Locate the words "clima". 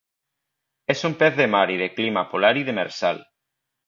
1.93-2.27